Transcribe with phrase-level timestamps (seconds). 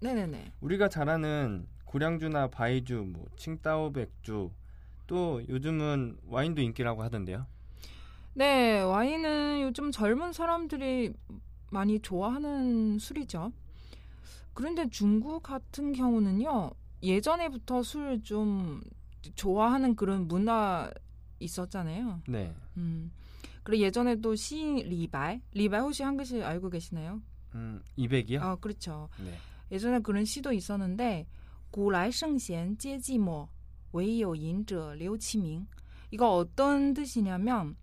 [0.00, 0.52] 네네네.
[0.60, 4.50] 우리가 잘 아는 고량주나 바이주, 뭐 칭따오 백주,
[5.06, 7.46] 또 요즘은 와인도 인기라고 하던데요.
[8.34, 11.14] 네, 와인은 요즘 젊은 사람들이
[11.70, 13.52] 많이 좋아하는 술이죠.
[14.52, 16.70] 그런데 중국 같은 경우는요,
[17.02, 18.82] 예전에부터 술 좀
[19.34, 20.88] 좋아하는 그런 문화
[21.40, 22.22] 있었잖아요.
[22.28, 22.54] 네.
[22.76, 23.10] 음.
[23.64, 27.20] 그리고 예전에도 시인 리발, 리발 혹시 한 글씨 알고 계시나요?
[27.56, 28.40] 음, 200이요?
[28.40, 29.08] 아, 그렇죠.
[29.18, 29.34] 네.
[29.70, 31.26] 예전에 그런 시도 있었는데
[31.70, 33.48] 고라이 성贤 제지모
[33.92, 35.66] 웨이오인저 류치밍
[36.10, 37.76] 이거 어떤 뜻이냐면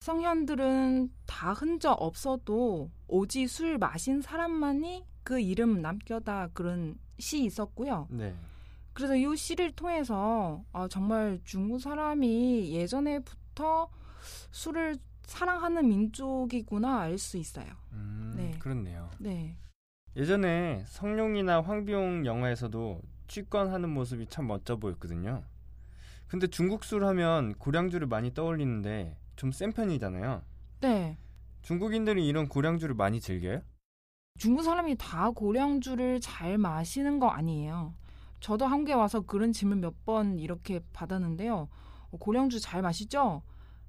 [0.00, 8.08] 성현들은 다 흔적 없어도 오지 술 마신 사람만이 그 이름 남겨다 그런 시 있었고요.
[8.10, 8.34] 네.
[8.92, 13.88] 그래서 이 시를 통해서 아, 정말 중국 사람이 예전에부터
[14.52, 17.66] 술을 사랑하는 민족이구나 알 수 있어요.
[17.92, 18.54] 음, 네.
[18.58, 19.10] 그렇네요.
[19.18, 19.56] 네.
[20.16, 25.42] 예전에 성룡이나 황비용 영화에서도 취권하는 모습이 참 멋져 보였거든요.
[26.28, 30.42] 근데 중국 술 하면 고량주를 많이 떠올리는데 좀 센 편이잖아요.
[30.80, 31.18] 네.
[31.62, 33.60] 중국인들이 이런 고량주를 많이 즐겨요?
[34.38, 37.94] 중국 사람이 다 고량주를 잘 마시는 거 아니에요.
[38.40, 41.68] 저도 한국에 와서 그런 질문 몇 번 이렇게 받았는데요.
[42.10, 43.42] 어, 고량주 잘 마시죠?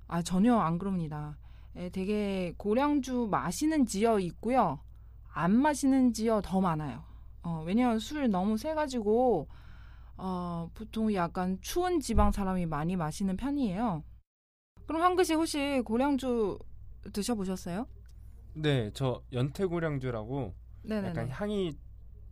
[0.08, 1.38] 아, 전혀 안 그럽니다.
[1.76, 4.80] 에, 되게 고량주 마시는 지역 있고요.
[5.36, 7.04] 안 마시는 지역 더 많아요.
[7.44, 9.50] 어, 왜냐면 술 너무 세가지고,
[10.18, 14.02] 어, 보통 약간 추운 지방 사람이 많이 마시는 편이에요.
[14.88, 16.58] 그럼 한글씨 혹시 고량주
[17.12, 17.86] 드셔보셨어요?
[18.54, 21.10] 네, 저 연태고량주라고 네네네.
[21.10, 21.74] 약간 향이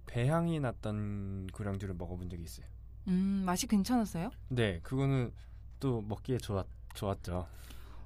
[0.05, 2.65] 배향이 났던 고량주를 먹어본 적이 있어요.
[3.09, 4.31] 음, 맛이 괜찮았어요?
[4.47, 5.33] 네, 그거는
[5.81, 7.47] 또 먹기에 좋았 좋았죠.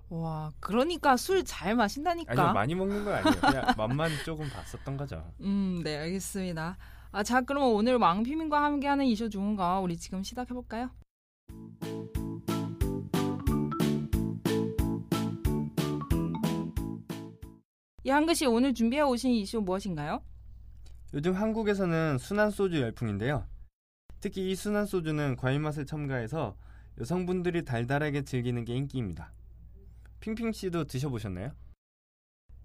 [0.10, 2.32] 와, 그러니까 술 잘 마신다니까.
[2.32, 3.42] 아니요, 많이 먹는 건 아니에요.
[3.42, 5.24] 그냥 맛만 조금 봤었던 거죠.
[5.42, 6.78] 음, 네, 알겠습니다.
[7.12, 10.90] 아, 자, 그럼 오늘 왕피민과 함께하는 이슈 좋은 거 우리 지금 시작해 볼까요?
[18.04, 20.22] 이 한글씨 오늘 준비해 오신 이슈 무엇인가요?
[21.14, 23.46] 요즘 한국에서는 순한 소주 열풍인데요.
[24.20, 26.56] 특히 이 순한 소주는 과일 맛을 첨가해서
[27.00, 29.32] 여성분들이 달달하게 즐기는 게 인기입니다.
[30.20, 31.52] 핑핑 씨도 드셔보셨나요?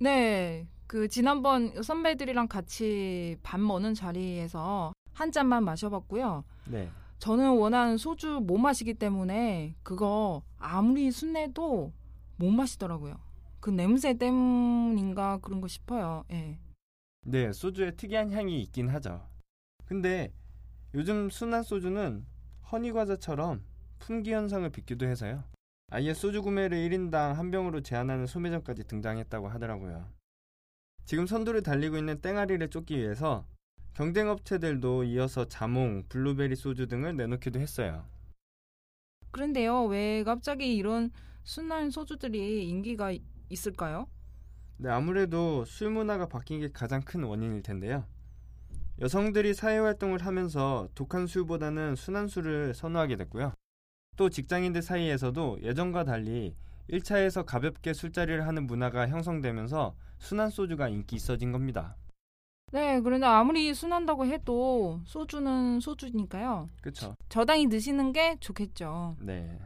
[0.01, 6.45] 네, 그 지난번 선배들이랑 같이 밥 먹는 자리에서 한 잔만 마셔봤고요.
[6.67, 6.91] 네.
[7.19, 11.93] 저는 워낙 소주 못 마시기 때문에 그거 아무리 순내도
[12.37, 13.15] 못 마시더라고요.
[13.61, 16.25] 그 냄새 때문인가 그런 거 싶어요.
[16.33, 16.59] 예.
[17.25, 19.25] 네, 소주에 특이한 향이 있긴 하죠.
[19.85, 20.33] 근데
[20.95, 22.27] 요즘 순한 소주는
[22.73, 23.63] 허니 과자처럼
[24.01, 25.45] 품귀 현상을 빚기도 해서요.
[25.95, 30.09] 아예 소주 구매를 1인당 한 병으로 제한하는 소매점까지 등장했다고 하더라고요.
[31.05, 33.47] 지금 선두를 달리고 있는 땡아리를 쫓기 위해서
[33.93, 38.07] 경쟁 업체들도 이어서 자몽, 블루베리 소주 등을 내놓기도 했어요.
[39.33, 41.11] 그런데요, 왜 갑자기 이런
[41.43, 44.09] 순한 소주들이 인기가 이- 있을까요?
[44.79, 48.07] 네, 아무래도 술 문화가 바뀐 게 가장 큰 원인일 텐데요.
[48.99, 53.53] 여성들이 사회활동을 하면서 독한 술보다는 순한 술을 선호하게 됐고요.
[54.17, 56.55] 또 직장인들 사이에서도 예전과 달리
[56.91, 61.97] 1차에서 가볍게 술자리를 하는 문화가 형성되면서 순한 소주가 인기 있어진 겁니다.
[62.73, 66.69] 네, 그런데 아무리 순한다고 해도 소주는 소주니까요.
[66.83, 67.17] 그쵸?
[67.29, 69.17] 적당히 드시는 게 좋겠죠.
[69.21, 69.59] 네.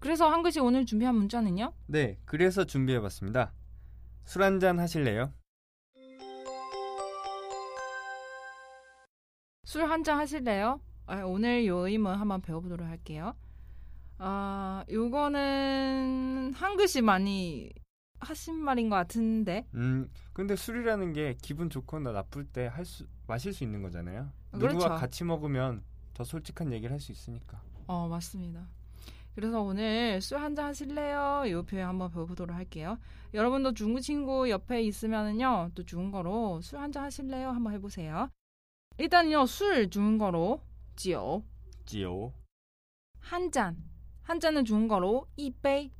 [0.00, 1.72] 그래서 한 글씨 오늘 준비한 문자는요?
[1.86, 3.52] 네, 그래서 준비해봤습니다.
[4.24, 5.32] 술 한잔 하실래요?
[9.64, 10.80] 술 한잔 하실래요?
[11.06, 13.34] 아, 오늘 요 의문 한번 배워보도록 할게요.
[14.26, 17.70] 아, 요거는 한 글씨 많이
[18.20, 19.66] 하신 말인 것 같은데.
[19.74, 24.30] 음, 근데 술이라는 게 기분 좋거나 나쁠 때 할 수, 마실 수 있는 거잖아요.
[24.52, 24.78] 그렇죠.
[24.78, 25.82] 누구와 같이 먹으면
[26.14, 27.60] 더 솔직한 얘기를 할 수 있으니까.
[27.86, 28.66] 어, 맞습니다.
[29.34, 31.42] 그래서 오늘 술 한잔 하실래요?
[31.46, 32.98] 이 표현 한번 배워보도록 할게요.
[33.34, 37.50] 여러분도 중국 친구 옆에 있으면은요, 또 중국어로 술 한잔 하실래요?
[37.50, 38.30] 한번 해보세요.
[38.96, 40.62] 일단요, 술 중국어로
[40.96, 41.42] 酒
[41.84, 42.32] 지오,
[43.20, 43.76] 한 잔.
[44.24, 45.90] 한자는 중국어로 이베이.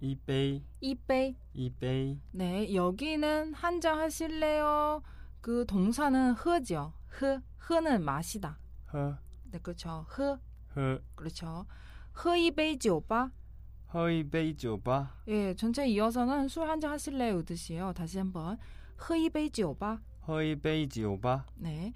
[0.00, 0.62] 이베이.
[0.80, 1.36] 이베이.
[1.54, 2.20] 이베이.
[2.32, 5.02] 네, 여기는 한자 하실래요?
[5.40, 6.92] 그 동사는 喝죠.
[7.08, 7.40] 喝.
[7.58, 9.16] 喝는 마시다 喝.
[9.50, 10.04] 네, 그렇죠.
[10.08, 10.38] 喝.
[10.68, 11.02] 喝.
[11.14, 11.66] 그렇죠.
[12.24, 13.30] 喝一杯酒吧
[13.92, 17.42] 喝一杯酒吧 예, 전체 이어서는 술 한잔 하실래요?
[17.44, 17.92] 뜻이에요.
[17.92, 18.58] 다시 한번.
[19.08, 21.92] 喝一杯酒吧 喝一杯酒吧 네.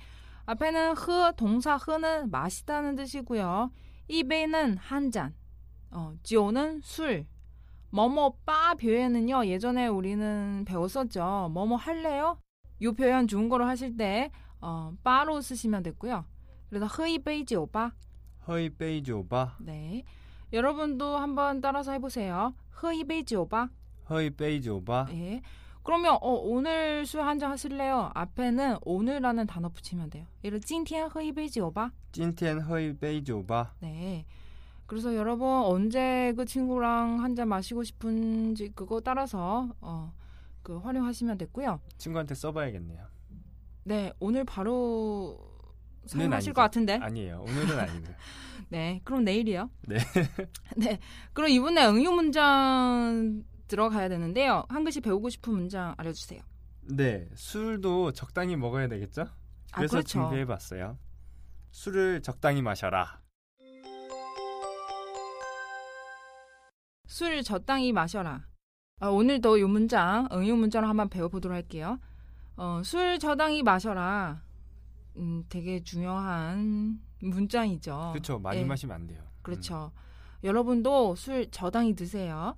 [0.47, 3.71] 앞에는 喝 동사 喝는 마시다는 뜻이고요.
[4.09, 5.35] 一杯는 한 잔.
[5.92, 7.26] 어, 지오는 술.
[7.92, 9.46] 뭐뭐 빠 표현은요.
[9.46, 11.50] 예전에 우리는 배웠었죠.
[11.54, 12.38] 뭐뭐 할래요?
[12.80, 16.26] 이 표현 중국어로 하실 때 어, 빠로 쓰시면 됐고요.
[16.70, 17.92] 그래서 흐이베이 지오바.
[18.48, 20.04] 허이베이 지오바, 네.
[20.54, 22.54] 여러분도 한번 따라서 해보세요.
[22.72, 23.70] 흐이베이 지오바.
[24.10, 25.42] 허이베이 지오바, 예.
[25.84, 28.12] 그러면 어, 오늘 술 한 잔 하실래요?
[28.14, 30.26] 앞에는 오늘라는 단어 붙이면 돼요.
[30.44, 31.92] 예를 今天喝一杯酒吧.
[32.12, 34.26] 찐텐 허이베이 지오바, 네.
[34.91, 40.13] 그래서 여러분 언제 그 친구랑 한 잔 마시고 싶은지 그거 따라서 어,
[40.65, 41.81] 그 활용하시면 됐고요.
[41.97, 43.07] 친구한테 써봐야겠네요.
[43.85, 45.39] 네, 오늘 바로
[46.07, 46.53] 사용하실.
[46.55, 46.95] 것 같은데.
[47.01, 47.45] 아니에요.
[47.47, 48.15] 오늘은 아니고요.
[48.69, 49.71] 네, 그럼 내일이요.
[49.87, 49.99] 네.
[50.77, 50.99] 네,
[51.33, 54.65] 그럼 이번에 응용 문장 들어가야 되는데요.
[54.69, 56.41] 한 글씨 배우고 싶은 문장 알려주세요.
[56.83, 59.23] 네, 술도 적당히 먹어야 되겠죠?
[59.23, 60.09] 아, 그래서 그렇죠.
[60.09, 60.99] 준비해봤어요.
[61.71, 63.21] 술을 적당히 마셔라.
[67.11, 68.47] 술 적당히 마셔라.
[69.01, 71.99] 아, 오늘도 이 문장, 응용 문장을 한번 배워보도록 할게요.
[72.57, 74.41] 어, 술 적당히 마셔라.
[75.17, 78.11] 음, 되게 중요한 문장이죠.
[78.13, 78.39] 그렇죠.
[78.39, 78.65] 많이 예.
[78.65, 79.25] 마시면 안 돼요.
[79.43, 79.91] 그렇죠.
[80.45, 82.57] 여러분도 술 적당히 드세요.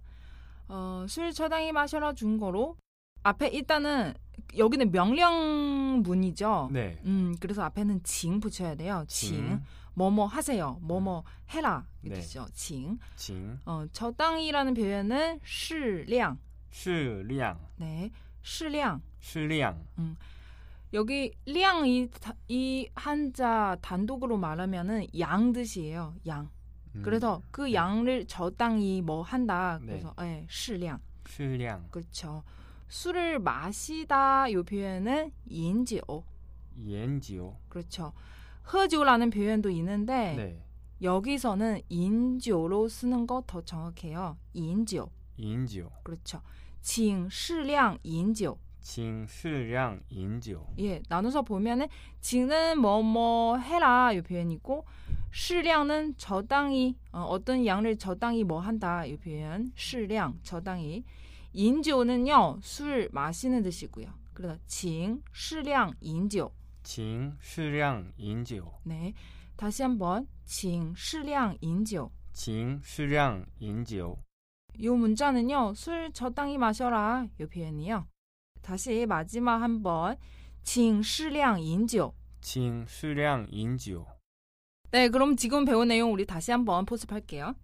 [0.68, 2.76] 어, 술 적당히 마셔라 중거로
[3.22, 4.12] 앞에 일단은
[4.58, 6.66] 여기는 명령문이죠.
[6.68, 6.72] 음.
[6.74, 7.00] 네.
[7.06, 9.04] 음, 그래서 앞에는 징 붙여야 돼요.
[9.08, 9.30] 징.
[9.30, 9.62] 징,
[9.94, 10.78] 뭐뭐 하세요.
[10.82, 11.86] 뭐뭐 해라.
[12.02, 12.22] 이렇게 네.
[12.26, 12.46] 되죠.
[12.52, 12.98] 징.
[13.16, 13.58] 징.
[13.64, 16.38] 어, 저당이라는 표현은 시량.
[16.70, 17.58] 시량.
[17.76, 18.10] 네.
[18.42, 19.02] 시량.
[19.20, 19.86] 시량.
[19.98, 20.16] 음.
[20.94, 22.08] 여기 량 이
[22.48, 26.14] 이 한자 단독으로 말하면은 양 뜻이에요.
[26.26, 26.50] 양.
[27.02, 29.78] 그래서 그 양을 저당이 뭐 한다.
[29.80, 30.46] 그래서 예, 네.
[30.50, 31.00] 시량.
[31.26, 31.88] 시량.
[31.90, 32.42] 그렇죠.
[32.88, 36.22] 술을 마시다 요 표현은 인지오.
[36.76, 37.56] 인지오.
[37.70, 38.12] 그렇죠.
[38.72, 40.62] 허조라는 표현도 있는데 네.
[41.00, 44.36] 여기서는 인조로 쓰는 것 더 정확해요.
[44.52, 45.10] 인조.
[45.36, 45.90] 인조.
[46.04, 46.40] 그렇죠.
[46.80, 48.58] 징시량 인조.
[48.80, 50.74] 징시량 인조.
[50.78, 51.86] 예, 나눠서 보면은
[52.20, 54.84] 징은 뭐 뭐 해라 이 표현이고
[55.32, 59.72] 시량은 저당이 어, 떤 양을 저당이 뭐 한다 이 표현.
[59.74, 61.04] 시량 저당이
[61.52, 64.06] 인조는요 술 마시는 뜻이고요.
[64.34, 66.50] 그래서 请适量饮酒.
[66.92, 68.70] 请适量饮酒.
[68.84, 69.14] 네.
[69.56, 72.10] 다시 한번 请适量饮酒.
[72.34, 74.18] 请适量饮酒.
[74.82, 75.72] 요 문자는요.
[75.74, 77.28] 술 적당히 마셔라.
[77.40, 78.06] 요 표현이요.
[78.60, 80.18] 다시 마지막 한번
[80.64, 82.12] 请适量饮酒.
[82.42, 84.06] 请适量饮酒.
[84.90, 87.54] 네, 그럼 지금 배운 내용 우리 다시 한번 복습할게요.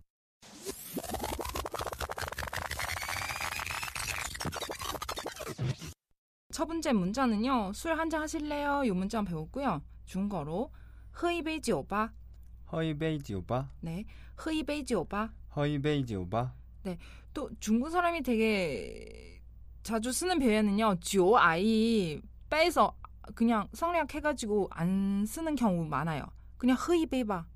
[6.59, 7.71] 첫번째 문자는요.
[7.73, 8.83] 술 한 잔 하실래요?
[8.85, 9.81] 이 문자 배웠고요.
[10.07, 10.73] 중거로
[11.23, 12.11] 허이베이지 오빠
[12.73, 14.05] 허이베이지 오빠 네.
[14.45, 16.99] 허이베이지 오빠 허이베이지 오빠 네.
[17.33, 19.41] 또 중국 사람이 되게
[19.85, 20.97] 자주 쓰는 표현은요.
[21.01, 22.93] 지오 아이 빼서
[23.37, 26.25] 그냥 성략해가지고 안 쓰는 경우 많아요.
[26.57, 27.47] 그냥 허이베이바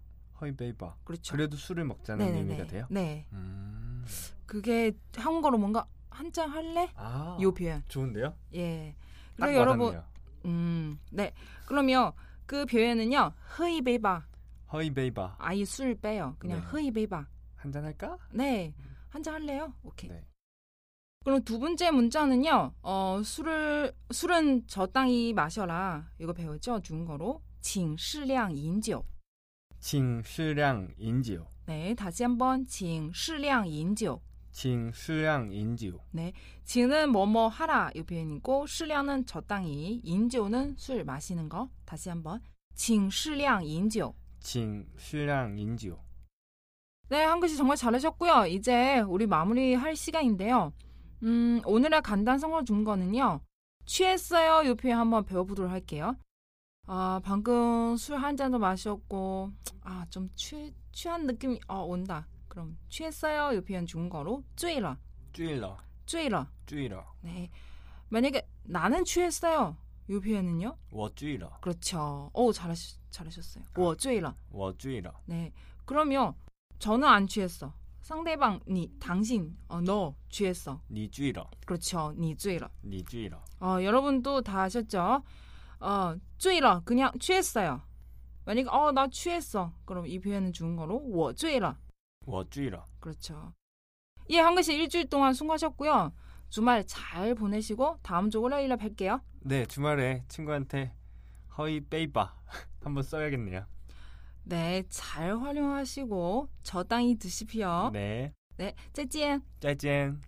[0.40, 1.32] 허이베이바 그렇죠.
[1.32, 2.38] 그래도 술을 먹자는 네네네.
[2.40, 2.68] 의미가 네.
[2.68, 2.86] 돼요?
[2.88, 3.26] 네.
[3.32, 4.04] 음.
[4.46, 6.89] 그게 한국어로 뭔가 한 잔 할래?
[6.95, 7.37] 아.
[7.41, 7.83] 요 표현.
[7.87, 8.33] 좋은데요?
[8.55, 8.95] 예.
[9.37, 10.03] 딱 그래서 여러분, 와닿네요.
[10.45, 11.31] 음, 네.
[11.67, 12.11] 그러면
[12.45, 14.25] 그 표현은요, 허이베바.
[14.73, 15.35] 허이베이바.
[15.39, 16.35] 아이 술 빼요.
[16.39, 16.65] 그냥 네.
[16.67, 17.27] 허이베바.
[17.55, 18.17] 한잔 할까?
[18.31, 18.73] 네.
[19.09, 19.73] 한 잔 할래요?
[19.83, 20.09] 오케이.
[20.09, 20.23] 네.
[21.23, 26.09] 그럼 두 번째 문자는요, 어, 술을, 술은 적당히 마셔라.
[26.19, 26.79] 이거 배웠죠?
[26.81, 27.41] 중국어로.
[27.61, 29.03] 请适量饮酒.
[29.79, 31.45] 请适量饮酒.
[31.65, 31.93] 네.
[31.95, 34.21] 다시 한번, 请适量饮酒.
[34.52, 35.98] 징, 수량, 인지우.
[36.10, 36.32] 네.
[36.64, 41.68] 징은 뭐뭐 하라 이 표현이고 수량은 적당히, 인지우는 술 마시는 거.
[41.84, 42.40] 다시 한번.
[42.74, 44.12] 징, 수량, 인지우.
[44.40, 45.96] 징, 수량, 인지우.
[47.08, 48.46] 네, 한글씨 정말 잘하셨고요.
[48.46, 50.72] 이제 우리 마무리할 시간인데요.
[51.22, 53.40] 음, 오늘의 간단 성어 준 거는요.
[53.84, 56.16] 취했어요 이 표현 한번 배워보도록 할게요.
[56.86, 59.50] 아, 방금 술 한 잔도 마셨고
[59.82, 62.26] 아, 좀 취, 취한 느낌이 어, 온다.
[62.51, 63.53] 그럼, 취했어요.
[63.57, 64.97] 이 표현 중국어로, 醉了,
[65.33, 66.47] 쭈일러, 醉了.
[66.65, 67.49] 쭈일러, 네.
[68.09, 69.77] 만약에, 나는 취했어요.
[70.09, 70.77] 이 표현은요?
[70.91, 72.29] 워 쭈일러, 그렇죠.
[72.33, 73.63] 오, 잘하시, 잘하셨어요.
[73.75, 74.35] 我醉了.
[74.51, 75.11] 워 쭈일러.
[75.25, 75.51] 네.
[75.85, 76.33] 그러면,
[76.79, 77.73] 저는 안 취했어.
[78.01, 80.81] 상대방, 니, 당신, 어, 너 취했어.
[80.89, 82.13] 니 쭈일러, 그렇죠.
[82.17, 82.69] 니 醉了.
[82.85, 83.43] 니 쭈일러.
[83.59, 85.23] 어, 여러분도 다 아셨죠?
[85.79, 86.81] 어, 醉了.
[86.85, 87.81] 그냥 취했어요.
[88.45, 89.73] 만약에 어, 나 취했어.
[89.83, 91.75] 그럼 이 표현은 중국어로 我醉了.
[92.26, 92.84] 워 쭈일러.
[93.00, 93.52] 그렇죠.
[94.30, 96.12] 예, 한글 씨 일주일 동안 수고하셨고요.
[96.48, 99.20] 주말 잘 보내시고 다음 주 월요일에 뵐게요.
[99.40, 100.94] 네, 주말에 친구한테
[101.58, 102.34] 허이 베이바
[102.82, 103.66] 한번 써야겠네요.
[104.44, 107.90] 네, 잘 활용하시고 적당히 드시피요.
[107.92, 109.42] 네, 네, 再见.
[109.60, 110.20] 짜잔.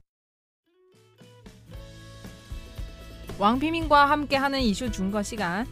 [3.39, 5.67] 왕피민과 함께하는 이슈 중거 시간.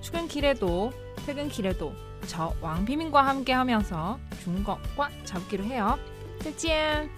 [0.00, 0.90] 출근길에도
[1.24, 1.92] 퇴근길에도
[2.26, 5.98] 저 왕피민과 함께 하면서 중국어과 잡기로 해요.
[6.40, 7.15] 再见.